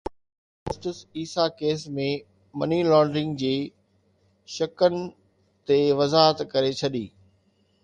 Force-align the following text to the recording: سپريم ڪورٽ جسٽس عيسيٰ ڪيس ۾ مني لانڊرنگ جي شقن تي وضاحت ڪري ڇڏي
سپريم 0.03 0.19
ڪورٽ 0.63 0.77
جسٽس 0.83 0.99
عيسيٰ 1.17 1.45
ڪيس 1.59 1.79
۾ 1.97 2.07
مني 2.61 2.79
لانڊرنگ 2.89 3.31
جي 3.41 3.53
شقن 4.55 4.93
تي 5.67 5.77
وضاحت 6.01 6.37
ڪري 6.57 6.71
ڇڏي 6.83 7.05